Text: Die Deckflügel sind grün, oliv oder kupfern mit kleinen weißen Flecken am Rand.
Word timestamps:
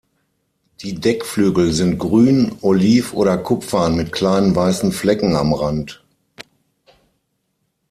Die 0.81 0.95
Deckflügel 0.95 1.73
sind 1.73 1.99
grün, 1.99 2.55
oliv 2.61 3.13
oder 3.13 3.37
kupfern 3.37 3.95
mit 3.95 4.11
kleinen 4.11 4.55
weißen 4.55 4.91
Flecken 4.91 5.35
am 5.35 5.53
Rand. 5.53 6.03